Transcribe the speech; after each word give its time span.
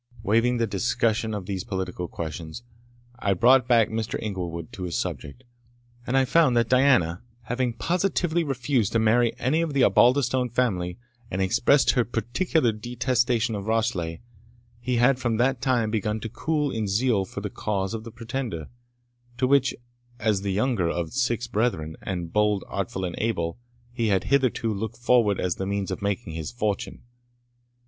Waiving 0.23 0.57
the 0.57 0.65
discussion 0.65 1.31
of 1.35 1.45
these 1.45 1.63
political 1.63 2.07
questions, 2.07 2.63
I 3.19 3.35
brought 3.35 3.67
back 3.67 3.89
Mr. 3.89 4.17
Inglewood 4.19 4.73
to 4.73 4.81
his 4.85 4.97
subject, 4.97 5.43
and 6.07 6.17
I 6.17 6.25
found 6.25 6.57
that 6.57 6.69
Diana, 6.69 7.21
having 7.43 7.73
positively 7.75 8.43
refused 8.43 8.93
to 8.93 8.97
marry 8.99 9.37
any 9.37 9.61
of 9.61 9.75
the 9.75 9.83
Osbaldistone 9.83 10.49
family, 10.49 10.97
and 11.29 11.39
expressed 11.39 11.91
her 11.91 12.03
particular 12.03 12.71
detestation 12.71 13.53
of 13.53 13.67
Rashleigh, 13.67 14.21
he 14.79 14.95
had 14.95 15.19
from 15.19 15.37
that 15.37 15.61
time 15.61 15.91
begun 15.91 16.19
to 16.21 16.29
cool 16.29 16.71
in 16.71 16.87
zeal 16.87 17.23
for 17.23 17.41
the 17.41 17.51
cause 17.51 17.93
of 17.93 18.03
the 18.03 18.09
Pretender; 18.11 18.69
to 19.37 19.45
which, 19.45 19.75
as 20.19 20.41
the 20.41 20.51
youngest 20.51 20.97
of 20.97 21.13
six 21.13 21.45
brethren, 21.45 21.95
and 22.01 22.33
bold, 22.33 22.63
artful, 22.67 23.05
and 23.05 23.13
able, 23.19 23.59
he 23.91 24.07
had 24.07 24.23
hitherto 24.23 24.73
looked 24.73 24.97
forward 24.97 25.39
as 25.39 25.57
the 25.57 25.67
means 25.67 25.91
of 25.91 26.01
making 26.01 26.33
his 26.33 26.51
fortune. 26.51 27.03